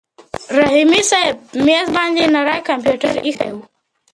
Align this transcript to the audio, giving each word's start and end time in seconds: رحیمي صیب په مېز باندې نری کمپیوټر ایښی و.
رحیمي 0.59 1.01
صیب 1.11 1.35
په 1.49 1.55
مېز 1.65 1.87
باندې 1.97 2.21
نری 2.35 2.57
کمپیوټر 2.69 3.13
ایښی 3.25 3.51
و. 3.53 3.57